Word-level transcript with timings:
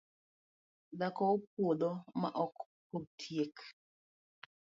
Dhako 0.99 1.25
puodho 1.51 1.91
maok 2.21 2.53
purtieki 2.89 3.65